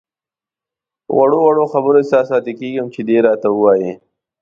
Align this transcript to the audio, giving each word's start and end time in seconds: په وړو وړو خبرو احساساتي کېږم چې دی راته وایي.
په 1.05 1.11
وړو 1.19 1.39
وړو 1.45 1.65
خبرو 1.73 1.99
احساساتي 2.01 2.53
کېږم 2.59 2.87
چې 2.93 3.01
دی 3.07 3.17
راته 3.27 3.47
وایي. 3.51 3.91